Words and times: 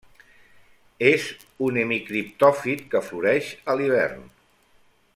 És 1.09 1.27
un 1.67 1.77
hemicriptòfit 1.83 2.83
que 2.95 3.05
floreix 3.11 3.55
a 3.75 3.81
l'hivern. 3.83 4.29